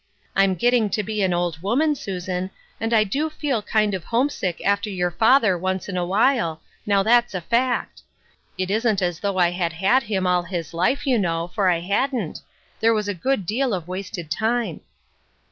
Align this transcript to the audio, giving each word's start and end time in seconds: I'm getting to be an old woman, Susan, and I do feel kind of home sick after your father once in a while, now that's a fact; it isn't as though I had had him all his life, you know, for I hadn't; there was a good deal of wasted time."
I'm 0.35 0.55
getting 0.55 0.89
to 0.97 1.03
be 1.03 1.21
an 1.21 1.31
old 1.31 1.61
woman, 1.61 1.93
Susan, 1.93 2.49
and 2.79 2.91
I 2.91 3.03
do 3.03 3.29
feel 3.29 3.61
kind 3.61 3.93
of 3.93 4.05
home 4.05 4.29
sick 4.29 4.59
after 4.65 4.89
your 4.89 5.11
father 5.11 5.55
once 5.55 5.87
in 5.87 5.95
a 5.95 6.03
while, 6.07 6.59
now 6.87 7.03
that's 7.03 7.35
a 7.35 7.41
fact; 7.41 8.01
it 8.57 8.71
isn't 8.71 9.03
as 9.03 9.19
though 9.19 9.37
I 9.37 9.51
had 9.51 9.73
had 9.73 10.01
him 10.01 10.25
all 10.25 10.41
his 10.41 10.73
life, 10.73 11.05
you 11.05 11.19
know, 11.19 11.51
for 11.53 11.69
I 11.69 11.81
hadn't; 11.81 12.39
there 12.79 12.95
was 12.95 13.07
a 13.07 13.13
good 13.13 13.45
deal 13.45 13.75
of 13.75 13.87
wasted 13.87 14.31
time." 14.31 14.81